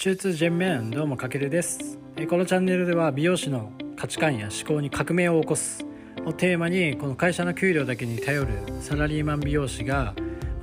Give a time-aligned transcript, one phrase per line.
[0.00, 1.98] 中通ジェンメンどうもかけるです。
[2.30, 5.84] このチャンネルでは美容師の価値観や思考に革命を起こす。
[6.24, 10.14] をテーマにこの会社の給料だけに頼るサラリーマン美容師が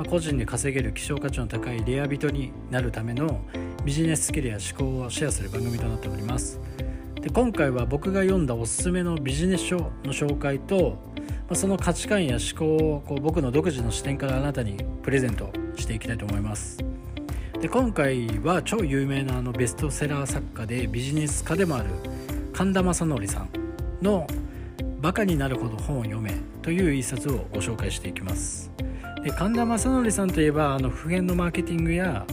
[0.10, 3.42] 個人で稼げる希少価値の高いレア人になるための
[3.84, 6.62] ビジネススキルや思考をシェアする番組となっております。
[7.20, 10.98] で今回は僕が読んだおすすめのビジネス書の紹介と
[11.52, 16.95] その価値観や思考をこう僕の独自の視点からあなたにプレゼントしていきたいと思います。
[17.66, 21.90] で今回は超有名なあのベストセラー作家でビジネス家でもある
[22.54, 23.50] 神田正則さん
[24.04, 24.28] の
[25.02, 28.72] 「バカになるほど本を読め」という一冊をご紹介していきます。
[29.24, 32.28] で神田正則さんといえばあの普遍のマーケティングや、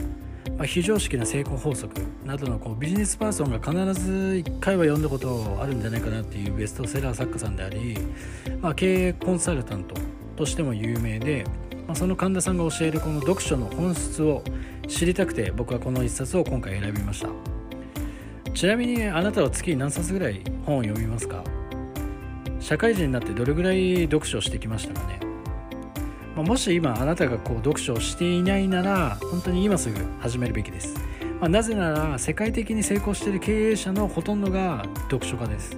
[0.58, 1.94] まあ、非常識な成功法則
[2.26, 7.96] などのこうビジネスパーソンが必ず1回は読んだことあるんじゃないかなっていうベストセラー作家さんであり、
[8.60, 9.94] まあ、経営コンサルタント
[10.36, 11.46] としても有名で、
[11.92, 14.42] まあ、その神田さんが教えるこの読書の本質を
[14.88, 17.28] 知りたくて僕はこの一冊を今回選びました。
[18.54, 21.44] ちなみにあなたは月に何冊ぐらい本を読みますか？
[22.60, 25.20] 社会人になってどれぐらい読書をしてきましたかね、
[26.34, 30.94] まあ、もし今あなたがこう読書をしていないなら本当に今すぐ始めるべきです、
[31.40, 35.76] まあ、なぜなら世界的に成功している経営者のほとんどが読書家です。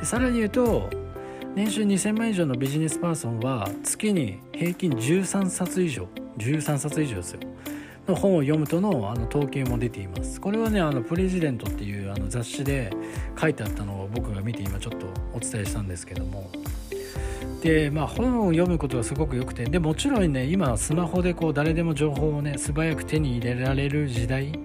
[0.00, 0.90] でさらに言うと
[1.54, 6.08] 年収2000万以上のビジネスパーソンは月に平均13冊以上
[6.38, 7.40] 13冊以上ですよ。
[8.08, 10.40] の本を読むとのあの統計も出ています。
[10.40, 12.90] これはねあのプレジデントっていうあの雑誌で
[13.38, 16.50] 書いてあったのを僕が見て今ちょっとお伝えしたんですけども。
[17.62, 24.58] でまあ本を読むことがすごく良くてでもちろんね今スマホでこう誰でも情報をね素早く手に入れられる時代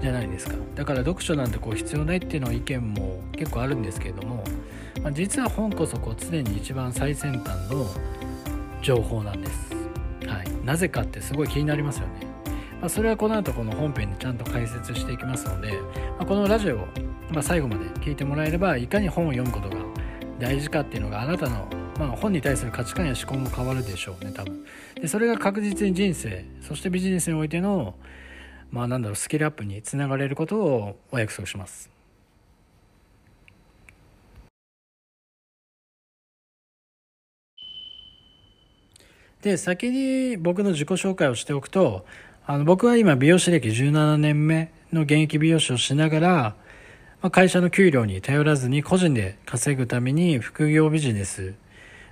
[0.00, 0.54] じゃないですか。
[0.74, 4.42] だから読書なんてこう必要ないっていうの意見も結構あるんですけれども、
[5.02, 7.86] まあ、実は本こそこう常に一番最先端の
[8.80, 9.74] 情報なんです、
[10.26, 12.32] はい、なぜかってすごい気になりますよね。
[12.80, 16.88] まあ、それはこの後この本編にちゃんと解説していきますので、まあ、このラジオを、
[17.30, 19.84] ま最後まで聞いてもらえればいかに本を読むことが
[20.40, 24.64] 大事かっていうのがあなたの、まあ、本に対する価値観や思考も変わるでしょうね多分。
[25.00, 27.94] でそれが確実に人生そしてビジネスにおいての
[28.72, 31.91] まあなんだろうスキルアップにつながれることをお約束します。
[39.42, 42.06] で先に僕の自己紹介をしておくと
[42.46, 46.54] あの僕は今美容師歴17年目の現役美容師をしながら、
[47.20, 51.54] ま、会社の給料に頼らずに個人で稼ぐために副業ビジネス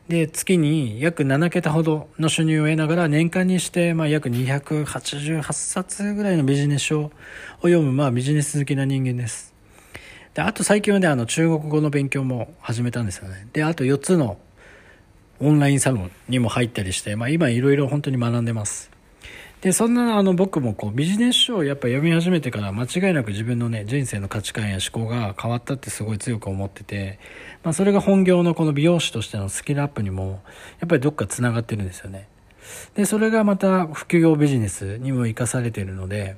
[0.09, 7.13] で月に約7桁ほどの収入を得ながら年間にしてまあ約288冊ぐらいのビジネス書を
[7.63, 9.55] 読むまあビジネス好きな人間です。
[10.35, 13.47] であと最近はねあの中国語の勉強も始めたんですよね。
[13.53, 14.37] であと4つの
[15.41, 18.91] オンラインサロンにも入ったりして、まあ、今いろいろ本当に学んでます。
[19.61, 27.19] で、そんなあの僕もこうビジネス書をやっぱ読み始めてから間違いなく自分のね、人生の価値観や思考が変わったってすごい強く思ってて、
[27.63, 30.41] まあそれが本業のこの美容師としてのスキルアップにも
[30.81, 32.27] やっぱりどっか繋がってるんですよね。
[32.95, 36.37] で、それがまた副業ビジネスにも活かされているので、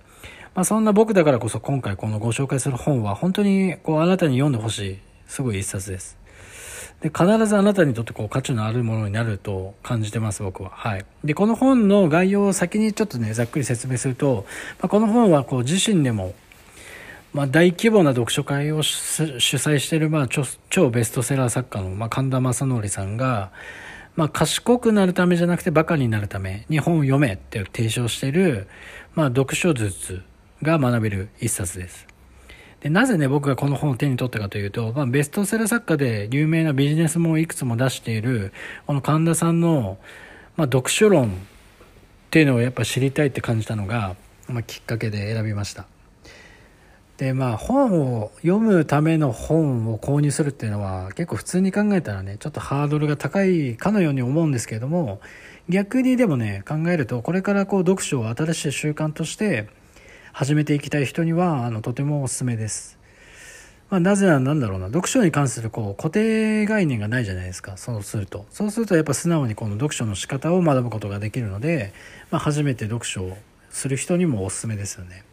[0.57, 4.99] まあそんな僕だからこそ今回このご紹介する本は本当にこうあなたに読んでほしい、
[5.29, 6.22] すごい一冊です。
[7.03, 10.71] で、必ずあなたにとってこう価値のあるものになると感じてます、僕は。
[10.71, 11.05] はい。
[11.25, 14.47] で、この本の概要を先にちょっとね、ざっくり説明すると、
[14.81, 16.33] まあ、この本はこう自身でも、
[17.35, 23.51] まあ、大規模な読書会を主催している、まあ、超ベストセラー作家の、まあ、神田正則さんが、
[24.15, 28.69] まあ、賢くなるためじゃなくてバカになるために本を読めって提唱している、
[29.15, 30.23] まあ、読書術
[30.61, 32.12] が学べる一冊です。
[32.83, 38.53] で、なぜね、僕がこの本を手に取ったかというと、まあ、ベストセラー作家で有名なビジネスもいくつも出している、
[38.87, 39.99] この神田さんの、
[40.57, 41.31] まあ、読書論っ
[42.31, 44.17] ていうのをやっぱ知りたいって感じたのが、
[44.49, 45.87] まあ、きっかけで選びました。
[47.19, 55.21] で、まあ、本を読むための本を購入するっていうのは、結構普通に考えたらね、ちょっとハードルが高いかのように思うんですけれども、
[55.69, 59.69] 逆にでもね、考えると、これからこう、読書を新しい習慣として、
[60.33, 62.99] 始めていきたい人にはあのとてもおすすめです。
[63.91, 71.93] まあ、なぜなんだろうな読書に関するこう固定概念がないじゃないですかそうするとそうするとやっぱ素直にこの読書の仕方を学ぶことができるので、
[72.31, 73.37] まあ、初めて読書を
[73.69, 75.25] する人にもおすすめですよね。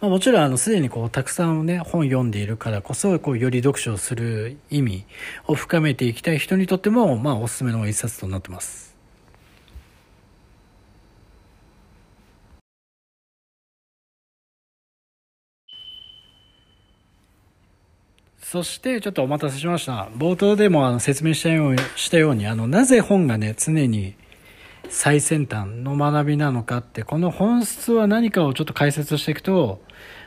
[0.00, 5.06] まあ、もちろんあのすでにこうたくさんね本読んでいるからこそこうより読書をする意味
[5.48, 8.85] を深めていきたい人にとってもまあおすすめの一冊となってます。
[18.48, 20.08] そしてちょっとお待たせしました。
[20.16, 24.14] 冒頭でもあの説明したようしたように、あの、なぜ本がね、常に
[24.88, 29.82] 最先端の学びなのかって、この本質は何かをちょっと解説していくと、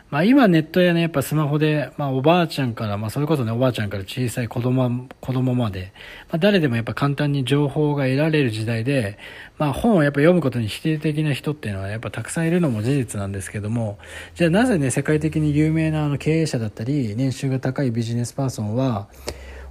[0.09, 5.93] まあ今ネットやね、やっぱスマホで、まあおばあちゃんから、まあそれこそね、おばあちゃんから小さい子供、子供まで、
[6.29, 9.19] まあ誰でもやっぱ簡単に情報が得られる時代で、
[9.59, 13.99] まあ本をやっぱ読むことに否定的な人っていうのはやっぱたくさんいるのも事実なんですけども、
[14.33, 19.09] じゃあなぜね、世界的に有名なあの経営者だったり、年収が高いビジネスパーソンは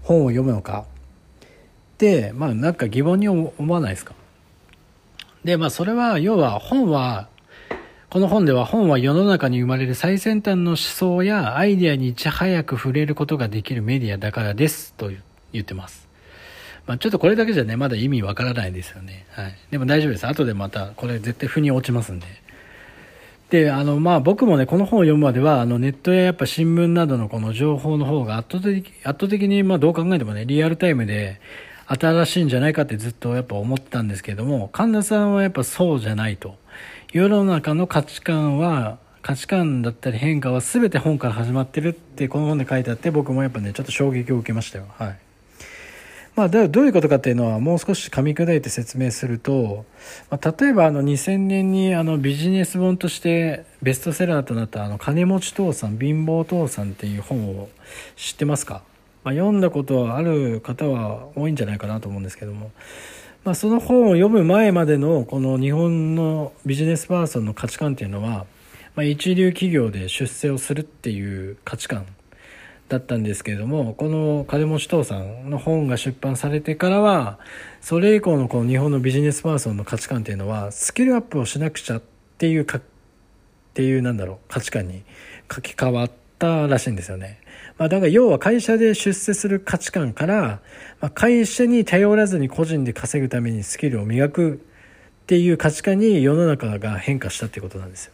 [0.05, 0.85] 本を読むのか。
[1.99, 4.14] で、まあなんか疑問に思わないですか？
[5.43, 7.29] で、まあそれは、要は本は
[8.10, 15.10] この本では本は世の中に生まれる最先端の思想やアイデアにいち早く触れることができるメディアだからですと
[15.52, 16.08] 言ってます。
[16.87, 19.26] まあ、ちょっとこれだけじゃね、まだ意味わからないですよね。
[19.32, 19.55] はい。
[19.70, 20.26] でも大丈夫です。
[20.26, 22.26] 後でまたこれ絶対腑に落ちますんで。
[23.50, 31.43] で、あの、まあ僕もね、この本を読むまでは、あのネットややっぱ新聞などのこの情報の方が圧倒的、圧倒的にまあどう考えてもね、リアルタイムで
[31.88, 36.56] 新しいんじゃないかってずっとやっぱ思ってたんですけれども、神田さんはやっぱそうじゃないと。
[37.10, 44.84] 世の中の価値観は価値観だったり変化は全て本から始まってるってこの本で書いてあって僕もやっぱねちょっと衝撃を受けましたよ。
[44.99, 45.19] はい。
[46.37, 49.87] まあ、どういうことかっていうのはもう少し噛み砕いて説明すると、
[50.31, 57.69] まあ、例えばあの2000年にあのビジネス本としてベストセラーとなったあの金持ち父さん貧乏父さんっていう本を
[58.16, 58.82] 知ってますか、
[59.25, 62.70] まあ、読んだことはある方は多いんじゃないかなと思うんですけども。
[63.44, 68.46] まあ、その本を読む前までのこの日本のビジネスパーソンの価値観っていうのは、
[68.94, 72.06] まあ、一流企業で出世をするっていう価値観
[72.88, 77.38] だったんですけれどもこの金持ち父さんの本が出版されてからは
[77.81, 82.02] それ以降のこの日本のビジネスパーソンの価値観っていうのはスキルアップをしなくちゃっ
[82.38, 82.82] ていうかっ
[83.75, 85.05] ていうなんだろう価値観に
[85.52, 87.40] 書き換わったらしいんですよね。
[87.78, 90.60] まあ、だから要は会社で出世する価値観から、
[91.00, 98.12] まあ、会社に頼らずに個人で稼ぐためにスキルを磨くっていう価値観に世の中が変化したってことなんですよ。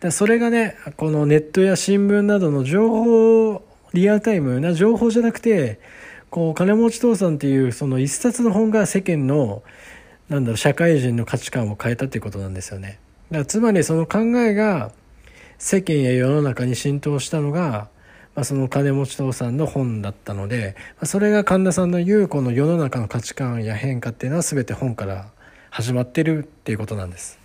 [0.00, 5.78] だそれがね、このネットや新聞などの情報、リアルタイムな情報じゃなくて、
[6.30, 9.62] こう、金持ち父さんっていうその一冊の本が世間の、
[10.28, 12.98] なんだろう、社会人の価値観を変えたっていうことなんですよね。
[13.30, 14.92] だからつまりその考えが
[15.58, 17.88] 世間や世の中に浸透したのが、
[18.34, 25.26] まあ、その金持ち父さんの本だったので、ま、それが神田さんの言うこの世の中の価値観や変化っていうのは全て本から
[25.70, 27.38] 始まってるっていうことなんです。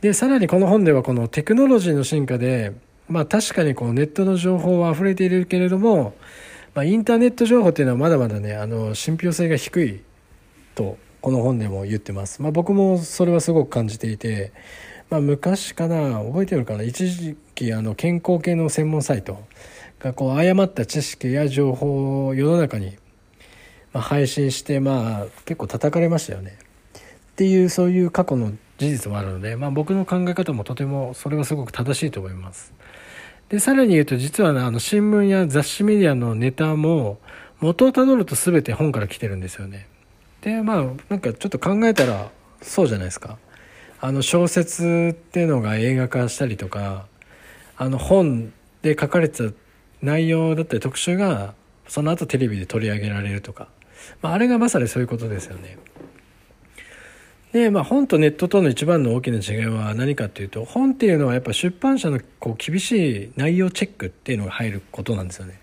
[0.00, 2.72] でさらにこの本ではこのテクノロジーの進化で、
[3.08, 6.14] まあ、確かにこうネットの情報は溢れているけれども、
[6.74, 10.02] まあ、インターネット情報っていうのはまだまだねあの信憑性が低い
[10.74, 12.42] とこの本でも言ってます。
[12.42, 14.52] まあ、僕もそれはすごく感じていて、
[15.10, 19.42] まあ、昔かな覚えてるかな一時期あの健康系の専門サイト
[20.00, 22.96] がこう誤った知識や情報を世の中に、
[23.92, 26.58] 配信してまあ結構叩かれましたよね。
[26.58, 32.72] っていうそういう過去の事実もあるので、まあ、僕の考え方もとてもそれはすごく正しいと思います。
[33.48, 37.18] でさらに言うと実は、ね、あの新聞や雑誌メディアのネタも
[37.60, 39.86] 元をたどると全て本から来てるんですよね。
[40.42, 42.30] でまあなんかちょっと考えたら
[42.60, 43.38] そうじゃないですか。
[44.00, 47.06] あの小説っていうのが映画化したりとか
[47.76, 48.52] あの本
[48.82, 49.54] で書かれてた
[50.02, 51.54] 内容だったり特集が
[51.86, 53.68] その後テレビで取り上げられるとか、
[54.22, 55.78] まあ、あれがまさにそういうことですよね。
[57.52, 65.60] で、まあ、本とネットとの一番の大きな違いは何かっていうと本っていうのはやっぱ出版社のこう厳しい内容チェックっていうのが入ることなんですよね。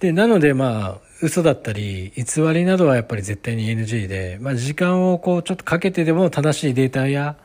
[0.00, 7.36] でなのでまあ嘘だったり偽りなどはやっぱり絶対に NG で、まあ、時間をこうちょっとかけてでも正しいデータや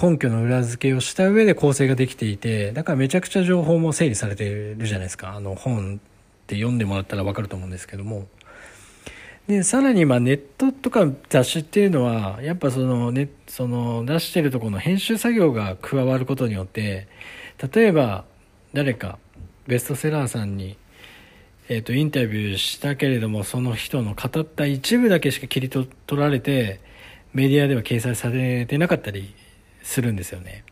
[0.00, 5.34] 根拠の裏付けをした上で構成ができていて、だからめちゃくちゃ情報も整理されてるじゃないですか。
[5.34, 8.26] あの本って読んでもらったらわかると思うんですけども。
[9.46, 17.08] で、さらにまネットとか雑誌っていうのは、やっぱそのね、その出してるとこの編集作業が加わることによって、
[17.72, 18.24] 例えば
[18.72, 19.18] 誰か
[19.66, 20.76] ベストセラーさんに
[21.70, 26.80] えーと、インタビューしたけれどもその人の語った一部だけしか切り取られて
[27.34, 29.34] メディアでは掲載されてなかったり
[29.88, 30.64] するんですよね。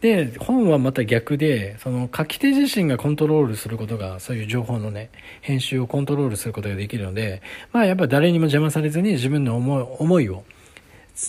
[0.00, 5.10] で本はまた逆でその書き手自身がコントロールすることがそういう情報のね
[5.40, 10.44] 編集をコントロールすることができるのでまあやっぱ誰にも邪魔されずに自分の思い思いを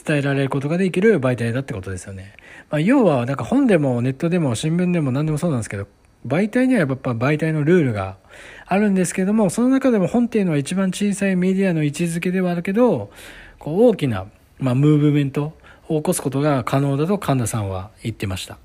[0.06, 2.34] 伝えられることができる媒体だってことですよね。
[2.70, 5.88] まあ、要はなんか本でもネットでも新聞でも何でもそうなんですけど
[6.28, 8.18] 媒体にはやっぱ媒体のルールが
[8.66, 13.12] あるんですけどもその中でも本っていうのは一番小さいメディアの位置づけではあるけど
[13.60, 14.28] こう大きな、
[14.60, 15.54] まあ、ムーブメント
[15.88, 18.58] 起こすことが可能だと神田さんは言ってました。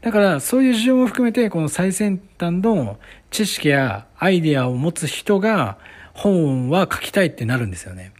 [0.00, 2.98] だからそういう事情も含めてこの最先端の
[3.30, 5.78] 知識やアイデアを持つ人が
[6.12, 8.12] 本は書きたいってなるんですよね。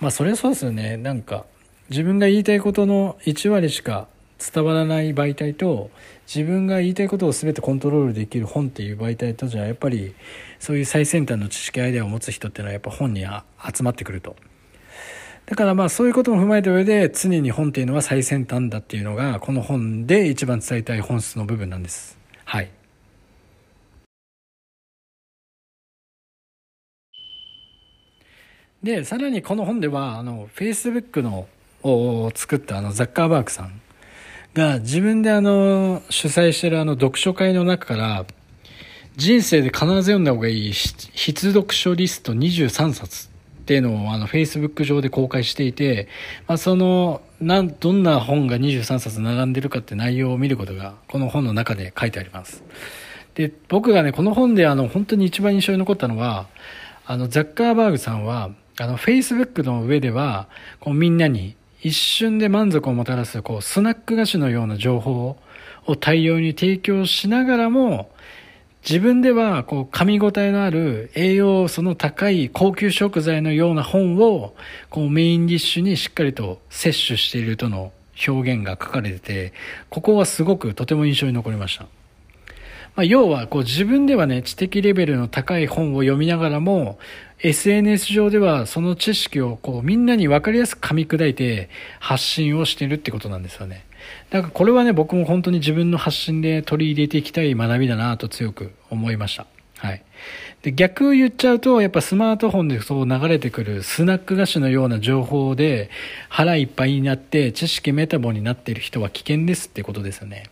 [0.00, 0.96] まあそれはそうですよね。
[0.96, 1.44] なんか
[1.90, 4.08] 自分が言いたいことの1割しか
[4.38, 5.90] 伝わらない媒体と
[6.26, 10.14] 自分が言いたいことを全てコントロールできる本っていう媒体とじゃやっぱり
[10.58, 13.24] そういう最先端の知識アイデアを持つ人っていうのはやっぱ本に
[13.72, 14.34] 集まってくると。
[15.46, 22.18] だからまあそういうことも踏まえた上で常に本っていうのは最先端だっていうのがこの本で一番伝えたい本質の部分なんです。
[22.44, 22.70] はい。
[28.82, 31.46] でさらにこの本ではあの Facebook の
[31.84, 33.80] を作ったあのザッカーバーグさん
[34.54, 38.26] が自分であの主催してるあの読書会の中から
[39.16, 43.31] 人生で必ず読んだ方がいい必読書リスト23冊
[43.62, 46.08] っていうのをあの Facebook 上で公開していて、
[46.48, 52.64] まあ、そのなんどんな本が23冊並んでるかって内容を見ることがこの本の中で書いてあります。
[53.34, 56.48] で僕がねこの本であの本当に一番印象に残ったのは
[57.06, 60.48] あのザッカーバーグさんはあの Facebook の上では
[60.80, 65.38] こうみんなに一瞬で満足をもたらすこうスナック菓子のような情報
[65.86, 68.10] を大量に提供しながらも
[68.84, 74.54] 自分ではこう噛み応えのある栄養素の高い高級食材のような本を
[74.90, 77.92] こうメインディッシュにしっかりと摂取しているとの
[78.26, 79.52] 表現が書かれてて
[79.88, 81.86] ここはすごくとても印象に残りました。
[82.94, 86.98] まあ、要はこう自分ではね知的レベルの高い本を読みながらも
[87.38, 91.70] SNS 上ではその知識をこうみんなに分かりやすく噛み砕いて
[92.00, 93.84] 発信をしているってことなんですよね。
[94.30, 99.46] だかこれはね、僕も本当に自分の発信で取り入れていきたい学びだなと強く思いました。
[99.78, 100.02] はい。
[100.62, 105.90] で、逆言っちゃうと、やっぱスマートフォンでそう流れてくるスナック菓子のような情報で
[106.28, 110.44] 腹いっぱいになって知識メタボになっている人は危険ですってことですよね。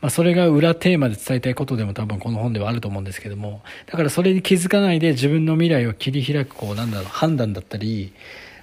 [0.00, 8.12] まあ、それが裏テーマで伝えたいことでも多分この本ではあると思うんですけども、だからそれに気づかないで自分の未来を切り開く、こう、なんだろう、判断だったり、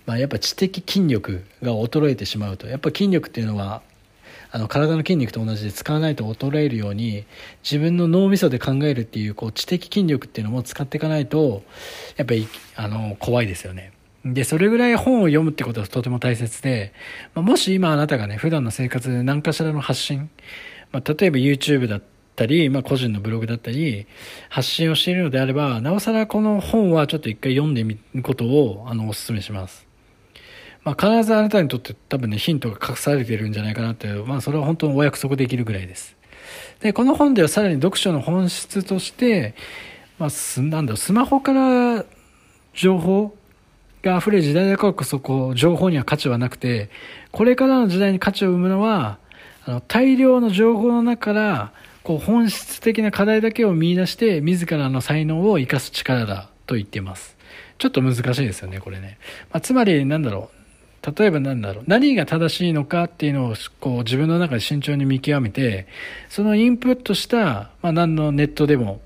[0.05, 3.81] まあ、やっぱ知的筋力が衰えてしまうと、やっぱ筋力っていうのは、
[4.55, 7.25] あの体の筋肉と同じで使わないと衰えるように
[7.63, 11.63] 自分の脳みそで考えるっていうこう知的筋力っていうのも使っていかないと
[12.17, 13.93] やっぱりあの怖いですよね。
[14.23, 16.93] で、それぐらい本を読むってことはとても大切で、
[17.33, 20.29] まあ、もし今あなたがね、普段の生活で何かしらの発信、
[20.91, 22.01] まあ、例えば YouTube だっ
[22.35, 24.05] たり、まあ、個人のブログだったり、
[24.49, 29.92] 発信をしているのであれば、なおさらこの本はちょっと一回読んでみることを、あの、お勧めします。
[30.83, 36.15] まあ、必ずあなたにとって多分ね、ヒントが隠されてるんじゃないかなっていう、まあ、それは本当にお約束できるぐらいです。
[36.81, 39.55] で、この本ではさらに読書の本質として、
[40.19, 42.05] まあ、す、なんだろ、スマホから
[42.73, 43.35] 情報
[44.01, 46.89] が溢れる時代だからこそ、こう、情報には価値はなくて、
[47.31, 49.19] これからの時代に価値を生むのは、
[49.65, 51.73] あの大量の情報の中から
[52.03, 57.37] こう本質的な課題だけを見出して自らの才能を生かす力だと言っています。
[57.77, 59.17] ちょっと難しいですよねこれね、
[59.51, 60.62] まあ、つまりなんだろう。
[61.05, 65.87] 例えばなんだろう何が正しいのかっていうのをこう自分の中で慎重に見極めて
[66.29, 69.01] そのインプットした、まあ、何のネットでも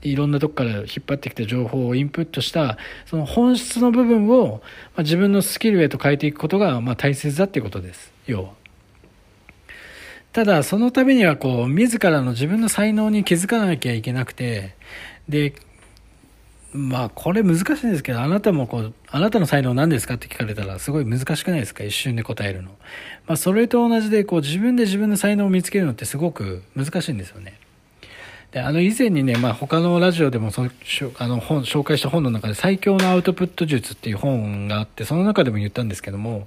[0.00, 4.62] いろんなとこから引っ張ってきた情報をインプットしたその本質の部分を、
[4.96, 8.62] まあ、自分のスキルへと変えていくことが、まあ、大切だっていうことです要は。
[10.32, 14.74] ただ、そのためには、こう、自らの自分の才能に気づかなきゃいけなくて、
[15.28, 15.52] で、
[16.72, 21.84] まあ、これ難しいんですけど、あなたもこう、あなたの才能何ですかって聞かれたら、すごい難しくないですか？
[21.84, 22.70] 一瞬で答えるの。
[23.26, 27.58] まあ、それと同じで、こう、自分で自分の才能を見つけるのってすごく難しいんですよね。
[28.52, 36.46] であの以前にね、まあ、他のラジオでもそあの本紹介した本の中で最強のアウトプット術っていう本があってその中でも言ったんですけども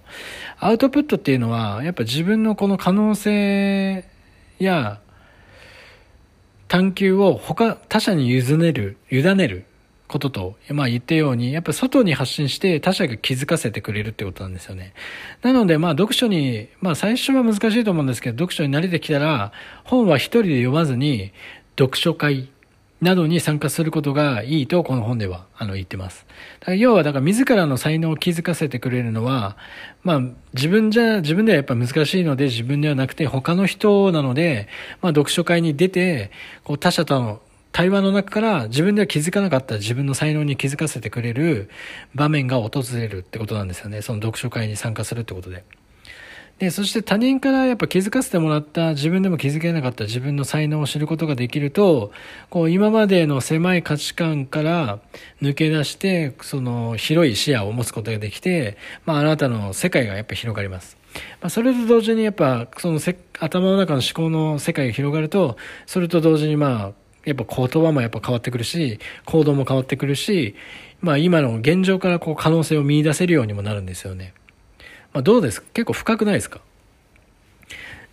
[0.59, 4.07] アウトプットっていうのはやっぱ自分のこの可能性
[4.59, 4.99] や
[6.67, 9.65] 探求を他他者に委ねる委ねる
[10.07, 14.93] ことと、まあ言ったように、やっぱ外に発信して他者が気づかせてくれるってことなんですよね。
[15.41, 19.51] なのでまあ読書に、まあ最初は難しいと思うんですけど、読書に慣れてきたら、
[19.83, 21.31] 本は一人で読まずに、
[21.77, 22.49] 読書会
[23.01, 26.25] などに参加することがいいとこの本ではあの言ってます。
[26.61, 29.57] だから要はだから自らの才能を気づかせてくれるのは、
[30.03, 30.21] まあ
[30.53, 34.69] 自分じゃ、自分ではやっぱ難しいので自分ではなくて他の人なので、
[35.01, 36.31] まあ読書会に出て、
[36.63, 37.41] こう他者との
[37.75, 41.69] 対話の中から自分では気づかなかった自分の才能に気づかせてくれる
[42.13, 44.01] 場面が訪れるってことなんですよね。
[44.01, 45.65] その読書会に参加するってことで。
[46.57, 52.13] で、そして他人からやっぱ気づかせてもらった自分でも気づけなかった自分の才能を知ることができると、
[52.49, 54.99] こう今までの狭い価値観から
[55.41, 60.95] 抜け出して、その広い視野を持つことができて、まああなたの世界がやっぱ広がります。
[61.41, 70.55] まあそれと同時にやっぱそのせ頭の中の思考の世界が広がると、それと同時にまあやっぱ言葉もやっぱ変わってくるし、行動も変わってくるし、
[71.01, 74.33] まあ今の現状からこう可能性を見出せるようにもなるんですよね。
[75.11, 75.61] まあ、どうです？
[75.61, 76.61] か結構深くないですか？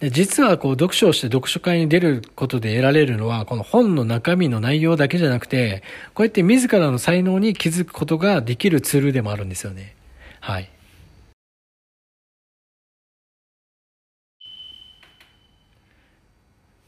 [0.00, 9.95] で実はこう読書をして読書会に出ることで得られるのはこの本の中身の内容だけじゃなくてこうやって自らの才能に気づくことができるツールでもあるんですよね。
[10.40, 10.69] はい。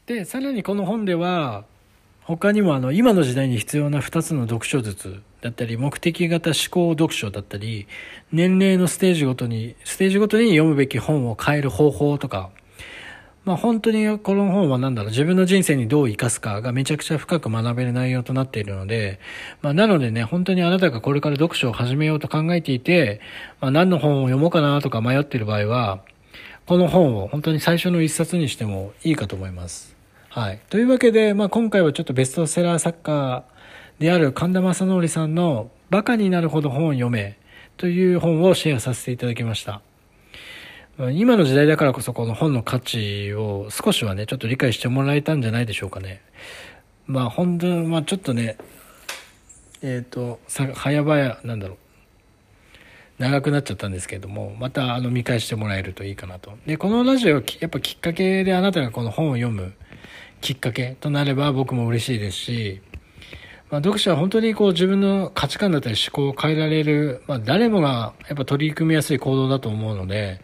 [0.07, 1.63] でさらにこの本では
[2.25, 7.87] 他にもあの今の時代に必要な2つの読書術だったり目的型思考読書だったり
[8.31, 12.49] 年齢のステージごとにステージごとに読むべき本を変える方法とか
[13.45, 19.19] まあ本当にこの本は何だろう、自分の人生にどう生かすかがめちゃくちゃ深く学べる内容となっているので、
[19.61, 23.21] まあなのでね、本当にあなたがこれから読書を始めようと考えていて、
[23.61, 26.01] まあ何の本を読もうかなとか迷っている場合は、
[26.65, 29.94] この本を本当に最初の一冊にしてもいいかと思います。
[30.35, 30.59] はい。
[30.69, 33.45] というわけで、まあ今回はちょっとベストセラー作家
[33.99, 37.39] である神田正則さんのバカになるほど本を読め
[37.77, 39.79] という本をシェアさせていただきました。
[41.13, 46.21] 今の時代だからこそこの本の価値を少しはね、ちょっと理解してもらえたんじゃないでしょうかね。
[47.07, 48.57] まあ本当、まあちょっとね、
[49.81, 51.77] えっ、ー、と、さ、早々、なんだろう。
[53.19, 56.57] 長くなっちゃったんですけれども、またあの見返してもらえるといいかなと。
[56.65, 59.73] で、このラジオ、やっぱきっかけであなたがこの本を読む
[60.45, 62.81] きっかけとなれば僕も嬉しいですし、
[63.71, 70.39] まあ、読者は本当にこう自分の価値観だったり思考を変えられる、まあ、誰もがやっぱ取り組みやすい行動だと思うので、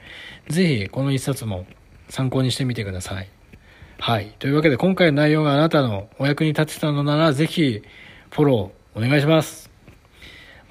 [0.50, 1.68] ぜひこの一冊も
[2.10, 3.30] 参考にしてみてください。
[4.00, 4.36] はい。
[4.40, 7.84] というわけで今回の内容があなたのお役に立てたのなら、ぜひ
[8.32, 9.71] フォローお願いします。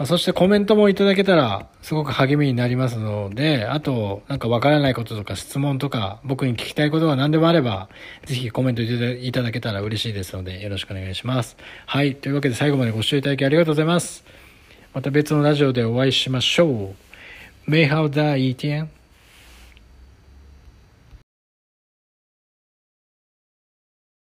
[0.01, 7.91] まあ、そしてコメントもいただけたらすごく励みになりますので、あと、なんかわからないこととか質問とか、僕に聞きたいことが何でもあれば、
[8.25, 11.59] ぜひコメントいただけたら嬉しいですので、よろしくお願いします。
[11.85, 12.15] はい。
[12.15, 14.25] というわけで最後までご視聴いただきありがとうございます。
[14.95, 16.95] また別のラジオでお会いしましょ
[17.67, 17.71] う。
[17.71, 19.00] メイハウダーイティエン。